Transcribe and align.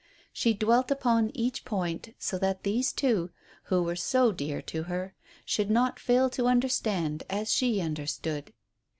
She 0.33 0.55
dwelt 0.55 0.89
upon 0.89 1.29
each 1.35 1.63
point, 1.63 2.15
so 2.17 2.39
that 2.39 2.63
these 2.63 2.91
two, 2.91 3.29
who 3.65 3.83
were 3.83 3.95
so 3.95 4.31
dear 4.31 4.59
to 4.63 4.81
her, 4.85 5.13
should 5.45 5.69
not 5.69 5.99
fail 5.99 6.27
to 6.31 6.47
understand 6.47 7.21
as 7.29 7.53
she 7.53 7.79
understood. 7.79 8.51